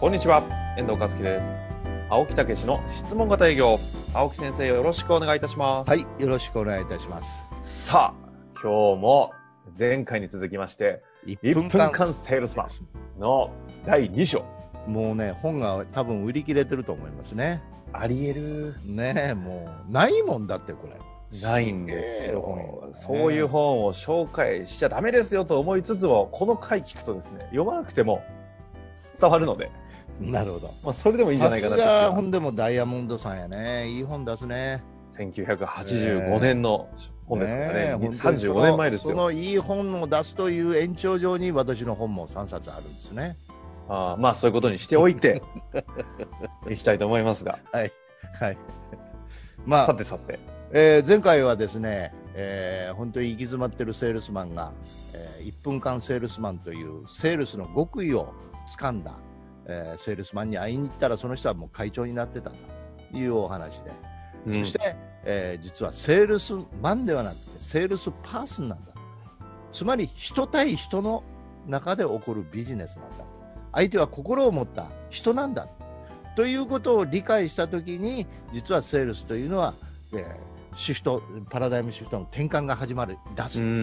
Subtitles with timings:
[0.00, 0.42] こんにちは、
[0.78, 1.58] 遠藤和樹です。
[2.08, 3.76] 青木武の質問型営業。
[4.14, 5.90] 青木先生、よろしくお願いいたします。
[5.90, 7.22] はい、よろしくお願いいたしま
[7.62, 7.90] す。
[7.90, 9.32] さあ、今日も
[9.78, 12.70] 前回に続きまして、1 1分間セールスマ
[13.18, 13.50] ンの
[13.84, 14.42] 第2章。
[14.86, 17.62] もうね、本が多分売り切れてると思いますね。
[17.92, 18.74] あり得る。
[18.86, 20.88] ねえ、もう、ないもんだって、こ
[21.30, 21.40] れ。
[21.42, 22.94] ないんですよ本。
[22.94, 28.22] そういう本を紹介しちゃダメですよと思いつつも、この回聞くとですね、読まなくても
[29.20, 29.70] 伝わるので、
[30.20, 30.68] なるほど。
[30.84, 33.88] まあ、それでもいいんじゃないかなとが、ほんでもダイヤモンドさんやね。
[33.88, 34.82] いい本出すね。
[35.16, 36.88] 1985年の
[37.26, 37.72] 本ですからね。
[37.74, 39.10] え本当にその35年前ですよ。
[39.10, 43.36] そのいい本を出すという延長上に私の本も3冊あるんですね。
[43.88, 45.42] あーまあそういうことにしておいて、
[46.70, 47.58] いきたいと思いますが。
[47.72, 47.92] はい。
[48.38, 48.58] はい。
[49.66, 50.38] まあ、さてさて。
[50.72, 54.72] えー前回はですね、えー本当に行き詰まってるセールスマンが、
[55.14, 58.32] え1分間セールスマンというセールスの極意を
[58.78, 59.12] 掴んだ、
[59.66, 63.92] えーセールスマンに会いに行ったらその人はもう会長になってたというお話で、
[64.46, 64.64] うん。
[64.64, 68.92] そして、えー実はセールスマンではなくてセールスパーソンなんだ。
[69.72, 71.22] つまり人対人の
[71.66, 73.24] 中で起こるビジネスなんだ
[73.72, 75.68] 相手は心を持った人なんだ。
[76.36, 79.74] ということを理解したときに実はセールスというのは、
[80.12, 83.76] えーシフトパラダイムシフトの転換が始まる出す、うんうんう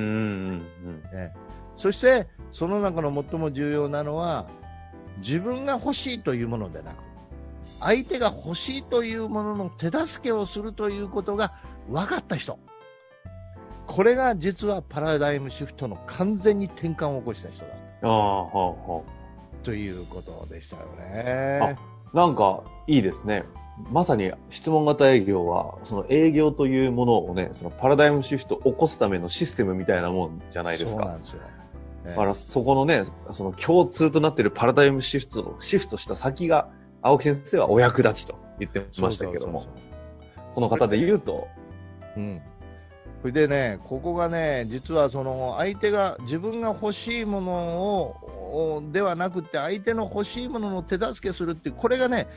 [0.90, 4.48] んええそしてその中の最も重要なのは
[5.20, 6.96] 自分が欲しいというものでなく
[7.80, 11.54] 相手が欲しいというものの手助けをするということが
[11.90, 12.60] 分かった人
[13.88, 17.72] これが実はパラダイムシフトの完全に転換を起こした人だ
[18.04, 18.10] うん。
[18.10, 19.02] ああ、はあ、は
[19.64, 21.78] ということでしたよね。
[22.14, 22.16] あ。
[22.16, 23.44] なんか、いいですね。
[23.92, 31.04] まさに質問型営業は、その営業というものをね、そのパラダイムシフトを起こすためのシステムみたいなもんじゃないですか。
[31.04, 31.42] そうなんですよ。
[32.08, 36.70] ええだからそこのね、その共通となっているパラダイムシフトをシフトした先が、
[37.02, 39.82] 青木先生はお役立ちと言ってましたけどもそう、そう
[40.36, 41.48] そうこの方で言うと、
[42.16, 42.42] うん。
[43.22, 52.28] それでね、ここがね、実はその相手が自分が欲しいものをおではなくて、相手の欲しいものの手助けするっていう、これがね、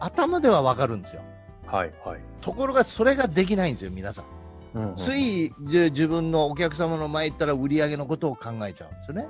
[0.00, 1.22] 頭ではわかるんですよ。
[1.66, 2.20] はい、はい。
[2.40, 4.24] ところがそれができないんですよ、皆さん。
[4.74, 9.26] うんうんついじ自分のお客様の前行ったら売り上げのことを考えちゃうんですよね。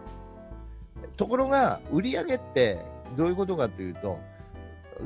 [1.17, 2.79] ところが、売り上げって
[3.17, 4.19] どういうことかというと、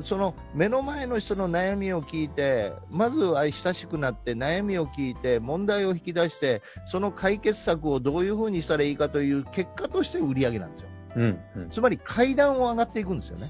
[0.05, 10.89] その目の前の人の悩みを聞いて、まずは親しくなって悩みを聞いて、問題を引き出して、その解決策をどういうふうにしたらいいかという結果として売り上げなんですよ。
[11.17, 11.71] うん、うん。
[11.71, 13.47] つまり階段を上がっていくんですよね。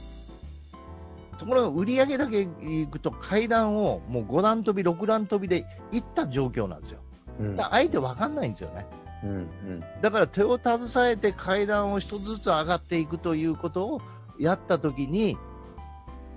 [1.38, 7.00] ところが売り上げだけ行くと階段をもう5段跳び、6段跳びで行った状況なんですよ。
[7.40, 8.86] うん相手分かんないんですよね。
[9.24, 9.84] うん、うん。
[10.00, 14.00] だから手を携えて階段を一つずつ上がっていくということを
[14.38, 15.36] やったときに、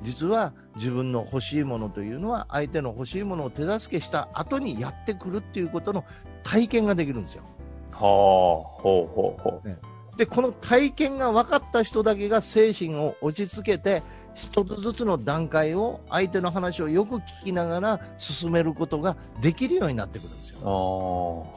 [0.01, 6.03] 実は自分の欲しいものというのは相手の欲しいものを手助けした後にやってくるっていうことの
[6.43, 7.43] 体験ができるんですよ。
[7.91, 10.17] はあ、ほうほうほう。
[10.17, 14.03] で、この体験が分かった人だけが精神を落ち着けて、
[14.35, 20.59] 一つずつの段階を相手の話をよく聞きながら進めることができるようになってくるんですよ。
[20.59, 20.63] あ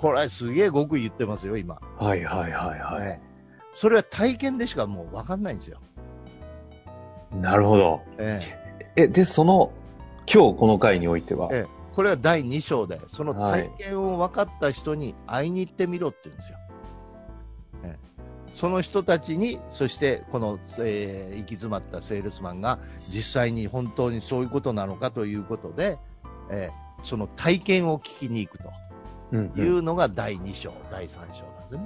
[0.00, 1.80] これすげえ極意言ってますよ、今。
[1.98, 2.04] あ。
[2.04, 3.04] はいはいはいはい。
[3.04, 3.20] ね
[3.74, 5.78] それは体験でしかもう分かんないんですよ。
[7.32, 8.00] なるほど。
[8.18, 8.40] え
[8.96, 9.72] え、で、その、
[10.32, 16.58] 今日この回においては、えええこれは第2章で、そのはい体験を分かった人に会いに行ってみろって言うんですよ。
[17.82, 18.17] ええ
[18.54, 22.78] その人たちに、そしてこの、えー行き詰まったセールスマンが
[23.12, 25.98] 実際に本当にそういうことなのかということで、
[26.50, 28.64] えーその体験を聞きに行くと
[29.30, 29.64] うんうん。
[29.64, 31.32] いうのが第2章、第3章なんで
[31.70, 31.80] すね。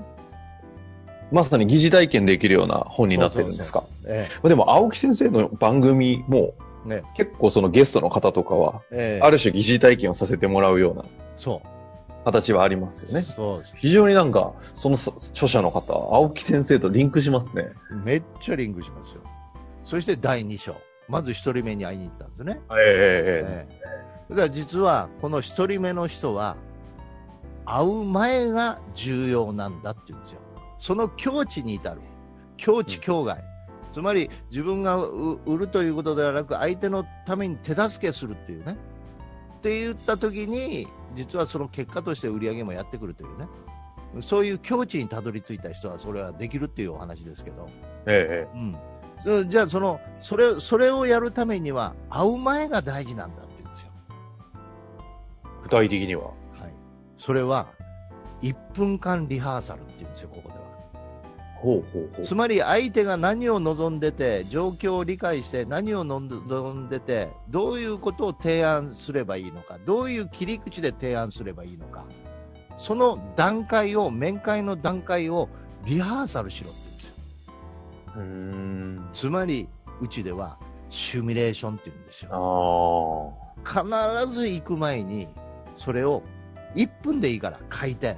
[1.31, 3.85] まさに疑似体験できるような本になってるんですか？
[4.07, 6.55] えでも、青木先生の番組も、
[6.87, 7.03] えね。
[7.17, 9.25] 結構そのゲストの方とかは、ええ。
[9.25, 11.05] ある種疑似体験をさせてもらうような
[11.37, 11.69] そう。
[12.25, 13.23] 形はありますよね。
[13.23, 13.75] そうです。
[13.77, 17.71] 非常になんか、その著者の方、青木先生とリンクしますね。
[18.05, 19.23] めっちゃリンクしますよ。
[19.85, 20.77] そして第2章。
[21.09, 22.61] まず1人目に会いに行ったんですね。
[22.71, 23.83] ええええ
[24.31, 26.57] だから実はこの一人目の人は
[27.67, 30.41] 会う前が重要なんだって言うんですよ。
[30.79, 32.01] その境地に至る
[32.57, 33.45] 境地境外、
[33.93, 38.79] つまり自分がう売るということではなく相手のために手助けするっていうね
[39.59, 43.49] って言った時に実はその結果として売り上げもやってくるというね。
[44.21, 47.71] そういう境地にたどり着いた人はそれはできるっていうお話ですけど、
[48.05, 48.77] えうん、
[49.25, 53.87] そじゃあそのそれそれをやるためには会う前が大事なんだって言うんですよ、
[55.45, 56.25] え具体的には。
[56.25, 56.35] はい、
[57.17, 57.69] それは
[58.43, 60.72] 1分間リハーサルって言うんですよここでは。
[62.25, 72.05] つまり相手が何を望んでて状況を理解して何を望んでてどういうことを提案すればいいのかどういう切り口で提案すればいいのか。
[72.79, 75.49] その段階を面会の段階を
[75.85, 76.79] リハーサルしろって
[78.17, 79.31] 言うんですよ。
[79.31, 79.69] つまり
[80.01, 80.59] うちでは
[80.91, 83.35] シミュレーションって言うんですよ。
[83.65, 85.29] 必ず行く前に
[85.77, 86.25] それを
[86.75, 88.17] 1分でいいから書いて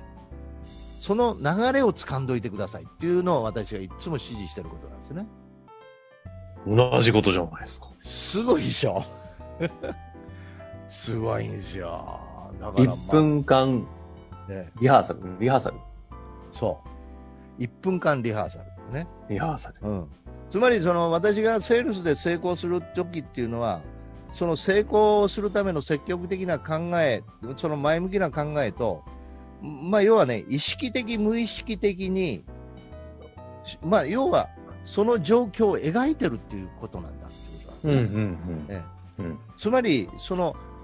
[1.05, 5.27] その流れを掴んどいてくださいっていうのを私がいつも指示してることなんですね
[6.67, 7.89] 同じことじゃないですか。
[8.03, 9.05] すごいでしょ
[10.89, 12.19] すごいんですよ。
[12.59, 13.87] だから、まあ1分間
[14.49, 15.77] ね、リハーサル、リハーサル、
[16.53, 16.81] そ
[17.59, 17.63] う。
[17.63, 19.07] 1分間リハーサルね。
[19.29, 19.75] リハーサル。
[19.83, 20.07] うん。
[20.49, 23.83] つまり、その、私がセールスで成功する時っていうのは、
[24.31, 27.23] その成功するための積極的な考え、
[27.59, 29.05] その前向きな考えと、
[29.63, 32.45] まあ、要はね、意識的、無意識的に、
[33.65, 34.49] しまあ、要は、
[34.85, 39.39] その状況を描いてるっていうことなんだっていう。
[39.59, 40.75] つまり、その、うん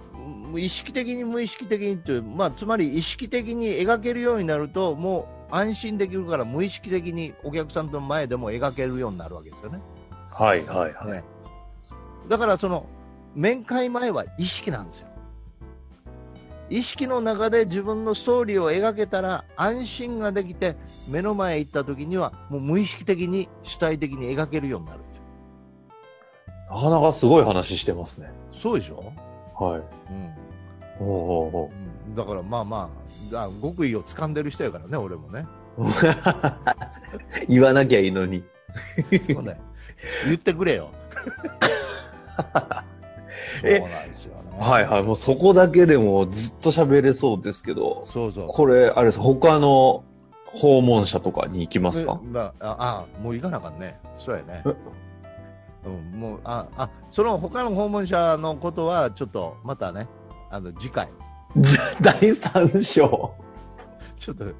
[0.58, 9.80] 意識的に無意識的にという、まあ、つまり意識的に描けるようになると、もう安心できるから、無意識的にお客さんの前でも描けるようになるわけですよね。
[10.30, 11.12] はいはいはい。
[11.12, 11.24] ね
[12.28, 12.86] だから、その、
[13.34, 15.08] 面会前は意識なんですよ。
[16.70, 20.76] 意識の中で自分のストーリーを描けたら安心ができて
[21.10, 25.00] 目の前へ行った時にはもう無意識的に主体的に描けるようになる。
[26.70, 28.30] なかなかすごい話してますね。
[28.62, 29.12] そうでしょ？
[29.58, 29.80] はい。
[29.80, 29.84] うん。
[30.98, 31.70] ほうほうほ
[32.06, 32.90] うんだからまあま
[33.32, 35.46] あ、あ極意を掴んでる人やからね、俺もね。
[35.78, 35.84] う。
[37.48, 38.44] 言わなきゃいいのに。
[39.32, 39.60] そうね。
[40.26, 40.90] 言ってくれよ。
[43.62, 44.58] えそうなんですよね。
[44.58, 45.02] はいはい。
[45.02, 48.46] もうそこだけでもずっと喋れそうですけど、そうそう。
[48.48, 50.04] これ、あれです、他の
[50.46, 52.20] 訪問者とかに行きますか？
[52.34, 53.98] あ、あ、あもう行かなあかんね。
[54.24, 54.74] そうやねえ？
[55.86, 60.08] うん、もう、あ、あ、その他の訪問者のことは、ちょっと、またね、
[60.50, 61.08] あの、次回。
[62.02, 63.32] 第三章。
[64.18, 64.52] ちょっと、い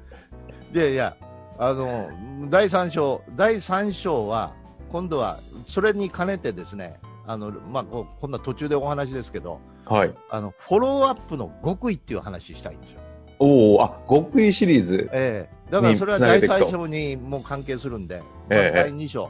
[0.73, 1.15] やいや、
[1.59, 2.09] あの、
[2.49, 4.53] 第3章、第3章は、
[4.91, 5.37] 今度は、
[5.67, 10.13] それに兼ねてですね、あの、まあ、こんな途中でお話ですけど、はい。
[10.29, 13.01] あの、フォローアップの極意っていう話したいんですよ。
[13.39, 15.09] おおあ、極意シリーズ。
[15.11, 19.29] ええだからそれは第に繋げていくと3章にも関係するんで、第2章、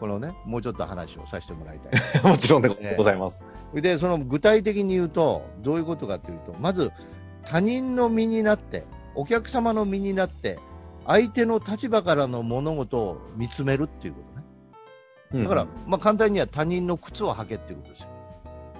[0.00, 2.22] このね、もうちょっと話をさせてもらいたい。
[2.28, 3.46] もちろんでございます。
[3.72, 6.90] で、その具体的に言うと、どういうことかというと、まず、
[7.44, 8.84] 他人の身になって、
[9.14, 10.58] お客様の身になって、
[11.06, 14.35] 相手の立場からの物事を見つめるっていうことね。
[15.44, 18.08] だから、うんまあ簡単には他人の靴を履けっていうことですよ。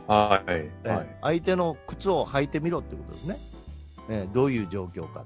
[0.07, 0.51] はい。
[0.51, 1.17] ええはい。
[1.23, 3.37] 相手の靴を履いてみろってことですね。
[4.09, 5.25] ええどういう状況か。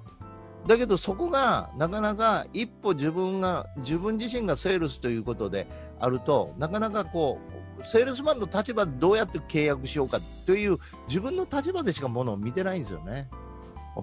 [0.66, 5.66] だけどそこがなかなか一歩自分が、自分自身がセールスということで
[5.98, 7.38] あると、なかなかこ
[7.82, 13.28] う、セールスマンの立場でどうやって契約しようかという自分の立場でしかものを見てないんですよね。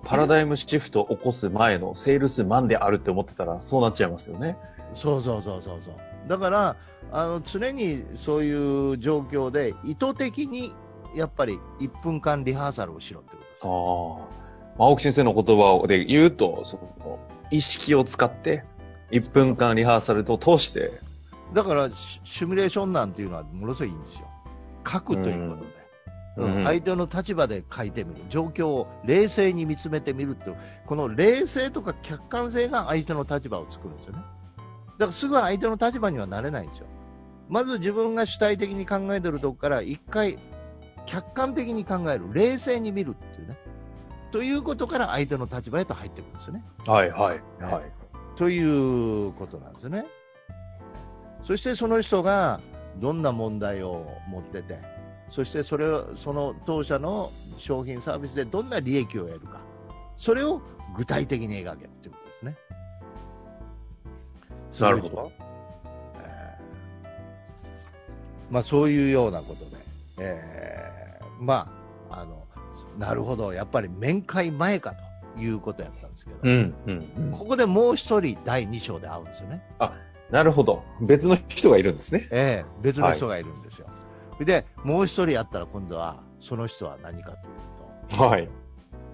[0.03, 4.57] パラダイムシフトを起こす前のセールスマンであるって思ってたらそうなっちゃいますよね。
[4.93, 5.95] そうそうそうそうそう。
[6.27, 6.75] だから、
[7.11, 10.73] あの、常にそういう状況で意図的に
[11.15, 13.63] やっぱり1分間リハーサルをしろってことです。
[13.63, 14.87] ああ。
[14.89, 17.19] 青木先生の言葉で言うと、その、
[17.49, 18.63] 意識を使って、
[19.11, 20.91] 1分間リハーサルと通して、
[21.53, 24.27] だからシシミュレーションなんていうのはものすごいいいんですよ。
[24.85, 25.67] 書くということで。
[25.71, 25.77] うんうん
[26.37, 28.21] 相手の立場で書いてみる。
[28.29, 30.51] 状況を冷静に見つめてみるって
[30.85, 34.19] この冷静とか客観性が相手の立場を作るんですよね。
[34.97, 36.87] だからすぐ相手の立場にはなれないんですよ。
[37.49, 40.37] まず自分が主体的に考えてるとこから一回
[41.05, 42.33] 客観的に考える。
[42.33, 43.57] 冷静に見るっていうね。
[44.31, 46.63] ということから相手の立場へと入ってくるんですよね。
[46.85, 48.37] はいはいははいい。
[48.37, 50.05] ということなんですね。
[51.43, 52.59] そしてその人が
[52.97, 54.79] どんな問題を持ってて、
[55.29, 59.61] そしてそれを、その当社の商品サービスでどんな利益を得るか、
[60.15, 60.61] それを
[60.95, 62.57] 具体的に描けるということですね。
[64.79, 65.31] なるほど。
[65.35, 65.47] えー
[68.49, 69.77] まあそういうようなことで、
[70.19, 71.69] えーま
[72.09, 72.45] あ、あの、
[72.97, 74.93] なるほど、やっぱり面会前か
[75.35, 77.31] ということやったんですけど、うん、うん、うん。
[77.31, 79.63] ここでもう一人第2章で会うんですよね。
[80.31, 80.83] なるほど。
[81.01, 82.27] 別の人がいるんですね。
[82.31, 83.87] ええ別の人がいるんですよ。
[84.39, 87.51] で、もう一人やったら今度は、その人は何かとい
[88.15, 88.49] うと、はい。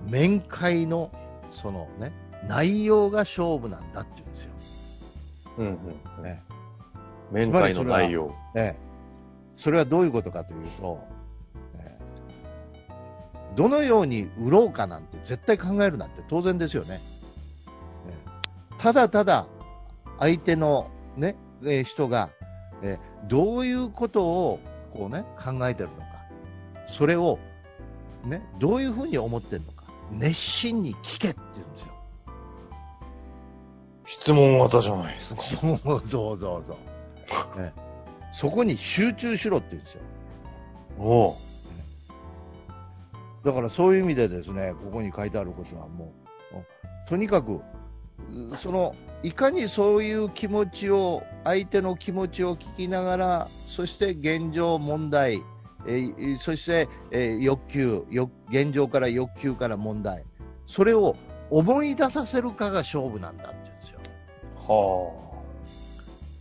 [0.07, 1.12] 面会の、
[1.51, 2.12] そのね、
[2.48, 4.82] 内容が勝負なんだって言うんですよ。
[5.57, 5.65] うん
[6.17, 6.24] うん。
[6.24, 6.43] ね
[7.31, 8.33] 面会の内容。
[8.55, 8.79] ええ、
[9.55, 11.00] それはどういうことかというと、
[11.79, 12.93] ええ
[13.55, 17.00] どのように売ろうかなんて絶対考えるなんて当然ですよね。
[18.07, 19.48] ええただただ
[20.19, 22.29] 相手の、ねえー人が、
[22.81, 24.60] えーどういうことを
[24.91, 26.05] こう、ね、考えてるのか、
[26.86, 27.39] それを、
[28.25, 31.92] ね、どういうふうに思ってるのか、熱心に聞けって言うんですよ。
[34.24, 35.42] 質問型じゃないですか。
[35.42, 36.77] そうそうそうそう、
[37.58, 37.82] ええ
[38.32, 40.01] そこに集中しろって言うんですよ。
[40.98, 41.34] おう
[43.46, 46.13] だからそういう意味でですね、ここに書いてあることはも
[46.53, 47.62] う、とにかく、う
[48.58, 55.44] その、いかにそういう気持ちを、相手の気持ちを聞きながら、そして現状問題、
[55.86, 60.24] えーそして、えー欲求欲、現状から欲求から問題、
[60.65, 61.18] それを
[61.50, 64.00] 思い出させるかが勝負なんだって言うんですよ。
[64.67, 65.13] は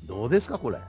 [0.06, 0.78] どうですか、これ？
[0.78, 0.82] あ。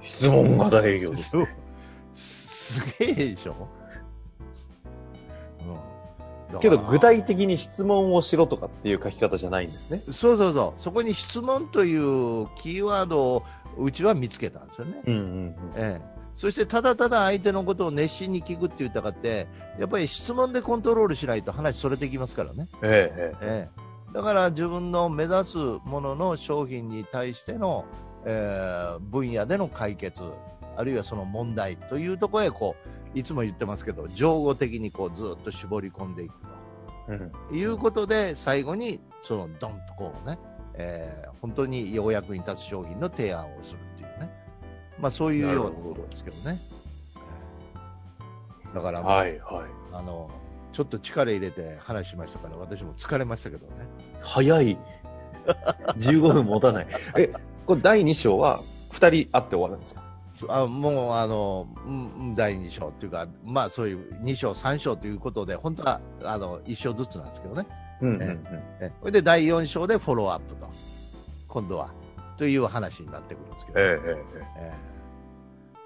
[0.00, 1.46] 質問型営業ですね。
[2.14, 3.68] すすげえでしょ、
[6.52, 10.00] うん、けど具体的に質問をしろとかっていう書き方じゃないんですね。
[10.06, 13.42] そうそうそう、そこに質問というキーワードを
[13.78, 15.02] うちは見つけたんですよね。
[15.06, 19.46] うんうんええ、そしてただただ相手のことを熱心に聞くって言ったかって、
[19.78, 22.68] やっぱり質問でコントロールしないと話それてきますからね。
[22.82, 23.81] えええええ、
[24.12, 27.84] だから自分の目指すものの商品に対しての、
[28.24, 30.20] えー分野での解決、
[30.76, 32.76] あるいはその問題というところへこ
[33.14, 36.48] う、いつも言ってますけど、情語的にこうずっと絞り込んでいくと。
[37.08, 40.38] えうんいうことで、最後に、その、ドンとこうね、
[40.74, 44.30] えー本当にようやくに立つ商品の提案をするっていうね。
[45.00, 46.58] まあそういうようなことですけどね。
[47.76, 49.64] えーだから、はいはい。
[49.92, 50.30] あの、
[50.72, 53.72] ちょっと力入れて話しましたから、私も疲れましたけどね。
[54.20, 54.78] 早い。
[55.98, 56.86] 15分持たない。
[57.18, 57.32] え、
[57.66, 58.58] これ第2章は
[58.92, 60.02] 2人会って終わるんですか？
[60.34, 67.66] そあもう、あの、うん第2章っていうか、まあそういう2章、3章ということで、本当は、あの、1章ずつなんですけどね。
[68.00, 68.44] うんうん
[68.80, 70.66] えそれで第4章でフォローアップと、
[71.48, 71.90] 今度は、
[72.38, 73.78] という話になってくるんですけど。
[73.80, 74.24] ええええ
[74.56, 74.92] ええ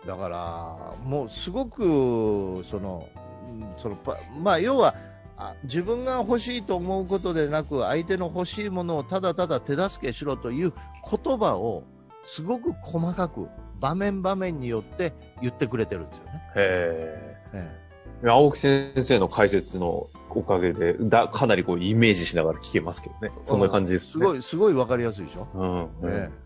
[0.07, 3.09] だから、もうすごく、その、
[3.49, 4.95] うんそのパまあ、要は
[5.37, 10.73] あ、自分が欲しいと思うことでなく、相手の欲しいものをただただ手助けしろという
[11.11, 11.85] 言葉を、
[12.25, 13.49] すごく細かく、
[13.81, 16.31] 場面場面によって言ってくれてるんですよね。
[16.57, 17.87] へええ
[18.25, 23.31] 青木先生の解説のおかげで、だかなりこうイメージしながら聞けますけどね。
[23.37, 24.13] えそんな感じですね。
[24.13, 25.47] すごい、すごいわかりやすいでしょ。
[25.55, 25.85] うん。
[26.01, 26.46] うんええ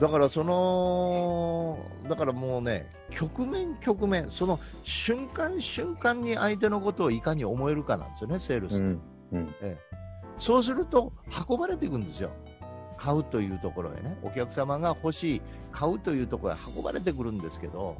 [0.00, 1.78] だからその、
[2.08, 8.76] だからもうね、局面局面、その瞬間瞬間に相手のことをいかに思えるかなんですよね、セールス。
[8.76, 9.00] うん。
[9.32, 9.54] うん。
[9.60, 9.98] ええ
[10.38, 11.12] そうすると
[11.48, 12.30] 運ばれていくんですよ。
[12.96, 17.96] 買うというところへね、お客様が欲しい、買うというところへ運ばれてくるんですけど、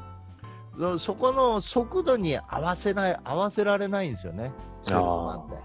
[0.78, 4.52] そそこの速度に合わせない、合わせられないんですよね、
[4.84, 5.56] セールスマンって。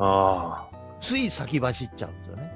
[0.00, 0.78] ああ。
[1.00, 2.52] つい先走っちゃうんですよね。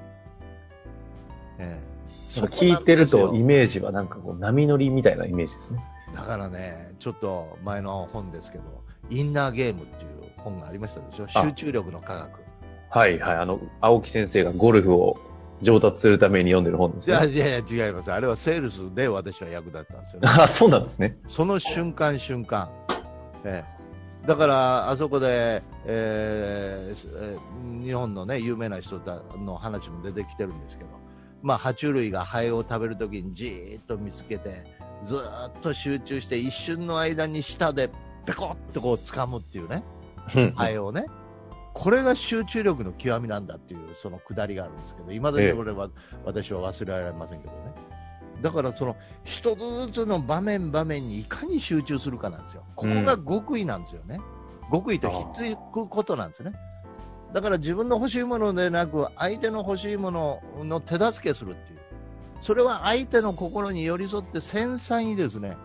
[1.58, 1.91] ええ
[2.36, 5.84] なんか聞いてるとイメージはなんかこう波乗りみたいなイメージですね。
[6.14, 8.64] だからね、ちょっと前の本ですけど、
[9.10, 11.28] インナーゲームっていう本がありましたでしょ？
[11.28, 12.40] 集中力の科学。
[12.90, 13.36] はいはい。
[13.38, 15.18] あの、青木先生がゴルフを
[15.62, 17.16] 上達するために読んでる本ですね。
[17.28, 18.12] いやいや違います。
[18.12, 20.28] あれはセールスで私は役立ったんですよね。
[20.42, 21.16] あそうなんですね。
[21.28, 22.68] その瞬間瞬間。
[23.44, 23.82] ええ
[24.26, 30.90] だから、あそこで、えーえー日本のね、有名な人だの話も出てきてるんですけど、
[31.42, 34.64] まあ、爬虫類がハエを食べるときにじーっと見つけて、
[35.04, 37.90] ずーっと集中して一瞬の間に舌で
[38.24, 39.82] ペコッとこう掴むっていうね。
[40.54, 41.06] ハエをね、
[41.74, 45.88] これが集中力の極みなんだっていうそのくだりがあるんですけど、いまだにこれは、
[46.24, 47.58] 私は忘れられませんけどね。
[48.40, 52.64] だからその一つずつの場面場面にいかに集中するかなんですよ。
[52.74, 54.20] ここが極意なんですよね。
[54.70, 56.52] 極意とひっつくことなんですね。
[57.32, 61.78] だから自分の欲しいものでなく、相手の欲しいものの手助けするっていう。
[62.40, 65.56] それは相手の心に寄り添って繊細にですね、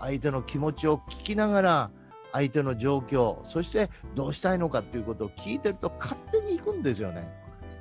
[0.00, 1.90] 相手の気持ちを聞きながら、
[2.32, 7.26] 相手の状況、そしてどうしたいのかっていうことを聞いてると勝手に行くんですよね。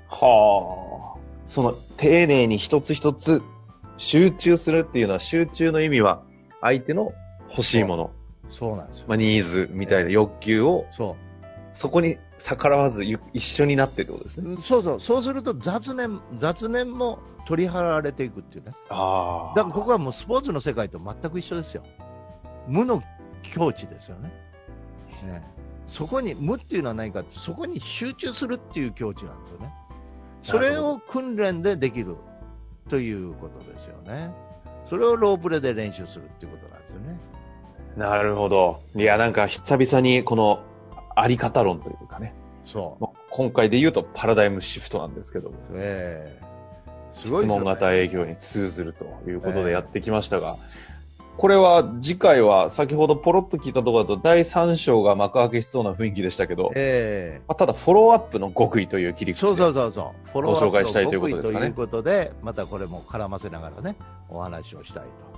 [0.08, 1.20] はあ。
[1.48, 3.44] その、丁寧に一つ一つ
[3.98, 6.22] 集中するっていうのは、集中の意味は、
[6.62, 7.12] 相手の
[7.50, 8.12] 欲しいもの、
[8.50, 9.06] そうなんですよ。
[9.08, 10.86] まあ、ニーズみたいな欲求を
[11.76, 14.54] そそこに逆らわずゆ一緒になってってことですね。
[14.54, 18.72] うんそうそう、そうすると雑念、雑念も取り払われていくっていうね。
[18.90, 21.84] あだからここはもうスポーツの世界と全く一緒ですよ。
[22.68, 23.04] 無の
[23.44, 24.32] 境地ですよね。
[25.26, 25.44] ね
[25.86, 29.74] そこに、無っていうのは何かそこに集中するっていう境地なんですよね。
[30.42, 32.16] それを訓練でできる
[32.90, 34.32] ということですよね。
[34.86, 37.20] それをロープレで練習するっていうことなんですよね。
[37.98, 38.82] なるほど。
[38.96, 40.60] いや、なんか久々にこの
[41.16, 42.34] あり方論というかね。
[42.64, 45.62] そまあ今回で言うとパラダイムシフトなんですけども、う。
[45.76, 46.46] ええ
[47.16, 50.58] す質ごいね問型営業に通ずるということでやってきましたが、
[51.38, 63.96] これは次回は先ほどポロッと聞いたところだと第3章が幕開けしそうな雰囲気でしたけど、ええまあ、ただフォローアップの極意という切り口でそうそうそうご紹介したいということですかねということで、またこれも絡ませながらね、
[64.30, 65.35] お話をしたいと。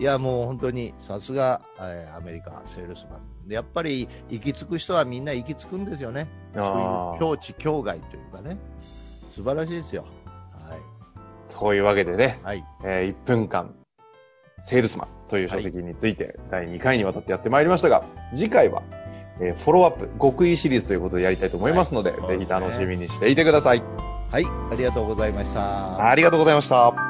[0.00, 3.48] いや、もう本当にさすが、えーアメリカ、セールスマン。
[3.48, 6.26] でやっぱり行き着く人はみんな行き着くんですよね。
[6.54, 8.56] そういう境地、境外というかね。
[9.30, 10.06] 素晴らしいですよ。
[10.54, 10.78] は
[11.50, 12.46] というわけでね、い。
[12.46, 12.64] はい。
[12.82, 13.74] えー1分間、
[14.60, 18.02] セールスマンという書籍について第2回にわたってやってまいりましたが、
[18.32, 18.82] 次回は、
[19.38, 23.82] えーフォローアップ、極意シリーズということでやりたいと思いますので、はいぜひ楽しみにしていてください。
[24.30, 24.44] はい。
[24.46, 26.08] ありがとうございました。
[26.08, 27.09] ありがとうございました。